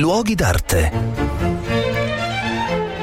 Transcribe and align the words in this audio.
luoghi 0.00 0.34
d'arte. 0.34 1.19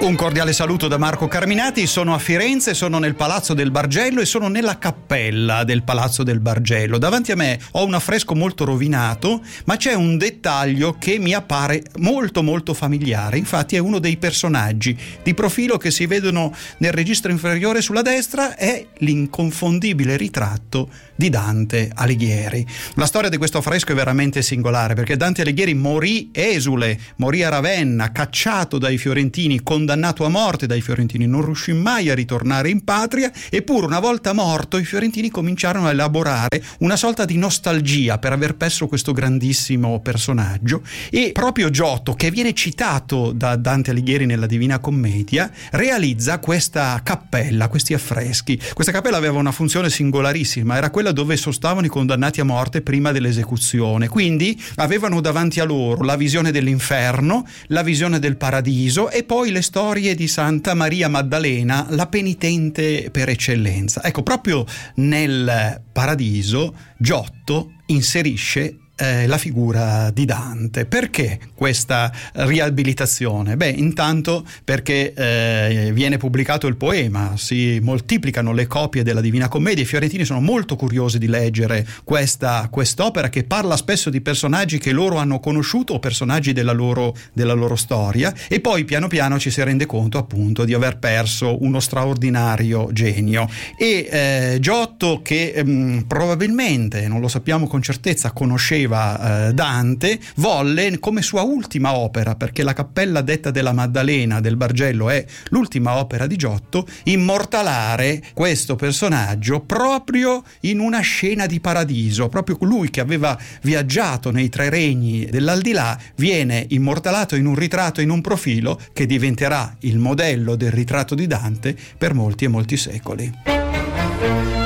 Un 0.00 0.16
cordiale 0.16 0.54
saluto 0.54 0.88
da 0.88 0.96
Marco 0.96 1.28
Carminati, 1.28 1.86
sono 1.86 2.14
a 2.14 2.18
Firenze, 2.18 2.72
sono 2.72 2.98
nel 2.98 3.14
Palazzo 3.14 3.52
del 3.52 3.70
Bargello 3.70 4.22
e 4.22 4.24
sono 4.24 4.48
nella 4.48 4.78
cappella 4.78 5.62
del 5.62 5.82
Palazzo 5.82 6.22
del 6.22 6.40
Bargello. 6.40 6.96
Davanti 6.96 7.32
a 7.32 7.36
me 7.36 7.60
ho 7.72 7.84
un 7.84 7.92
affresco 7.92 8.34
molto 8.34 8.64
rovinato, 8.64 9.42
ma 9.66 9.76
c'è 9.76 9.92
un 9.92 10.16
dettaglio 10.16 10.96
che 10.98 11.18
mi 11.18 11.34
appare 11.34 11.82
molto 11.98 12.42
molto 12.42 12.72
familiare. 12.72 13.36
Infatti 13.36 13.76
è 13.76 13.78
uno 13.78 13.98
dei 13.98 14.16
personaggi 14.16 14.96
di 15.22 15.34
profilo 15.34 15.76
che 15.76 15.90
si 15.90 16.06
vedono 16.06 16.54
nel 16.78 16.92
registro 16.92 17.30
inferiore 17.30 17.82
sulla 17.82 18.02
destra, 18.02 18.56
è 18.56 18.86
l'inconfondibile 19.00 20.16
ritratto 20.16 20.88
di 21.14 21.28
Dante 21.28 21.90
Alighieri. 21.94 22.66
La 22.94 23.04
storia 23.04 23.28
di 23.28 23.36
questo 23.36 23.58
affresco 23.58 23.92
è 23.92 23.94
veramente 23.94 24.40
singolare 24.40 24.94
perché 24.94 25.18
Dante 25.18 25.42
Alighieri 25.42 25.74
morì 25.74 26.30
esule, 26.32 26.98
morì 27.16 27.42
a 27.42 27.50
Ravenna, 27.50 28.12
cacciato 28.12 28.78
dai 28.78 28.96
fiorentini, 28.96 29.62
condannato 29.62 29.88
condannato 29.90 30.24
a 30.24 30.28
morte 30.28 30.68
dai 30.68 30.80
fiorentini, 30.80 31.26
non 31.26 31.44
riuscì 31.44 31.72
mai 31.72 32.10
a 32.10 32.14
ritornare 32.14 32.70
in 32.70 32.84
patria, 32.84 33.32
eppure 33.50 33.86
una 33.86 33.98
volta 33.98 34.32
morto 34.32 34.78
i 34.78 34.84
fiorentini 34.84 35.30
cominciarono 35.30 35.88
a 35.88 35.90
elaborare 35.90 36.62
una 36.78 36.94
sorta 36.94 37.24
di 37.24 37.36
nostalgia 37.36 38.18
per 38.18 38.30
aver 38.30 38.54
perso 38.54 38.86
questo 38.86 39.10
grandissimo 39.10 39.98
personaggio. 39.98 40.82
E 41.10 41.32
proprio 41.32 41.70
Giotto, 41.70 42.14
che 42.14 42.30
viene 42.30 42.52
citato 42.52 43.32
da 43.32 43.56
Dante 43.56 43.90
Alighieri 43.90 44.26
nella 44.26 44.46
Divina 44.46 44.78
Commedia, 44.78 45.50
realizza 45.72 46.38
questa 46.38 47.00
cappella, 47.02 47.66
questi 47.66 47.92
affreschi. 47.92 48.60
Questa 48.72 48.92
cappella 48.92 49.16
aveva 49.16 49.38
una 49.38 49.50
funzione 49.50 49.90
singolarissima, 49.90 50.76
era 50.76 50.90
quella 50.90 51.10
dove 51.10 51.36
sostavano 51.36 51.86
i 51.86 51.90
condannati 51.90 52.40
a 52.40 52.44
morte 52.44 52.80
prima 52.80 53.10
dell'esecuzione, 53.10 54.06
quindi 54.06 54.56
avevano 54.76 55.20
davanti 55.20 55.58
a 55.58 55.64
loro 55.64 56.04
la 56.04 56.14
visione 56.14 56.52
dell'inferno, 56.52 57.44
la 57.68 57.82
visione 57.82 58.20
del 58.20 58.36
paradiso 58.36 59.10
e 59.10 59.24
poi 59.24 59.50
le 59.50 59.62
storie 59.62 59.78
storie 59.80 60.14
di 60.14 60.28
Santa 60.28 60.74
Maria 60.74 61.08
Maddalena, 61.08 61.86
la 61.88 62.06
penitente 62.06 63.08
per 63.10 63.30
eccellenza. 63.30 64.04
Ecco, 64.04 64.22
proprio 64.22 64.66
nel 64.96 65.82
paradiso 65.90 66.74
Giotto 66.98 67.76
inserisce 67.86 68.89
eh, 69.00 69.26
la 69.26 69.38
figura 69.38 70.10
di 70.10 70.26
Dante. 70.26 70.84
Perché 70.84 71.40
questa 71.54 72.12
riabilitazione? 72.32 73.56
Beh, 73.56 73.70
intanto 73.70 74.44
perché 74.62 75.14
eh, 75.14 75.90
viene 75.92 76.18
pubblicato 76.18 76.66
il 76.66 76.76
poema, 76.76 77.32
si 77.36 77.80
moltiplicano 77.82 78.52
le 78.52 78.66
copie 78.66 79.02
della 79.02 79.22
Divina 79.22 79.48
Commedia, 79.48 79.82
i 79.82 79.86
fiorentini 79.86 80.24
sono 80.24 80.40
molto 80.40 80.76
curiosi 80.76 81.18
di 81.18 81.28
leggere 81.28 81.86
questa 82.04 82.68
quest'opera 82.70 83.30
che 83.30 83.44
parla 83.44 83.76
spesso 83.76 84.10
di 84.10 84.20
personaggi 84.20 84.78
che 84.78 84.92
loro 84.92 85.16
hanno 85.16 85.40
conosciuto 85.40 85.94
o 85.94 85.98
personaggi 85.98 86.52
della 86.52 86.72
loro, 86.72 87.14
della 87.32 87.54
loro 87.54 87.76
storia 87.76 88.34
e 88.48 88.60
poi 88.60 88.84
piano 88.84 89.08
piano 89.08 89.38
ci 89.38 89.50
si 89.50 89.62
rende 89.62 89.86
conto 89.86 90.18
appunto 90.18 90.64
di 90.64 90.74
aver 90.74 90.98
perso 90.98 91.62
uno 91.62 91.80
straordinario 91.80 92.90
genio. 92.92 93.48
E 93.78 94.08
eh, 94.10 94.58
Giotto 94.60 95.20
che 95.22 95.52
ehm, 95.54 96.04
probabilmente, 96.06 97.08
non 97.08 97.20
lo 97.20 97.28
sappiamo 97.28 97.66
con 97.66 97.80
certezza, 97.80 98.32
conosceva 98.32 98.89
scriveva 98.90 99.48
eh, 99.48 99.54
Dante, 99.54 100.18
volle 100.36 100.98
come 100.98 101.22
sua 101.22 101.42
ultima 101.42 101.96
opera, 101.96 102.34
perché 102.34 102.62
la 102.62 102.72
cappella 102.72 103.20
detta 103.20 103.50
della 103.50 103.72
Maddalena 103.72 104.40
del 104.40 104.56
Bargello 104.56 105.08
è 105.08 105.24
l'ultima 105.50 105.98
opera 105.98 106.26
di 106.26 106.36
Giotto, 106.36 106.86
immortalare 107.04 108.22
questo 108.34 108.74
personaggio 108.74 109.60
proprio 109.60 110.42
in 110.60 110.80
una 110.80 111.00
scena 111.00 111.46
di 111.46 111.60
paradiso, 111.60 112.28
proprio 112.28 112.56
lui 112.62 112.90
che 112.90 113.00
aveva 113.00 113.38
viaggiato 113.62 114.30
nei 114.30 114.48
tre 114.48 114.68
regni 114.68 115.26
dell'aldilà 115.26 115.98
viene 116.16 116.66
immortalato 116.70 117.36
in 117.36 117.46
un 117.46 117.54
ritratto, 117.54 118.00
in 118.00 118.10
un 118.10 118.20
profilo 118.20 118.80
che 118.92 119.06
diventerà 119.06 119.76
il 119.80 119.98
modello 119.98 120.56
del 120.56 120.72
ritratto 120.72 121.14
di 121.14 121.26
Dante 121.26 121.76
per 121.96 122.14
molti 122.14 122.44
e 122.44 122.48
molti 122.48 122.76
secoli. 122.76 124.58